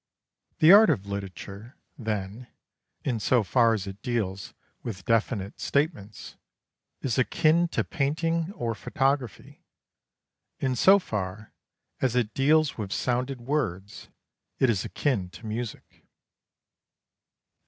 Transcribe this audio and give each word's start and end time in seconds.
The 0.57 0.71
art 0.71 0.89
of 0.89 1.05
literature, 1.05 1.77
then, 1.95 2.47
in 3.03 3.19
so 3.19 3.43
far 3.43 3.75
as 3.75 3.85
it 3.85 4.01
deals 4.01 4.55
with 4.81 5.05
definite 5.05 5.59
statements, 5.59 6.37
is 7.01 7.19
akin 7.19 7.67
to 7.67 7.83
painting 7.83 8.51
or 8.53 8.73
photography: 8.73 9.63
in 10.57 10.75
so 10.75 10.97
far 10.97 11.53
as 12.01 12.15
it 12.15 12.33
deals 12.33 12.79
with 12.79 12.91
sounded 12.91 13.41
words, 13.41 14.09
it 14.57 14.71
is 14.71 14.83
akin 14.83 15.29
to 15.29 15.45
music. 15.45 16.03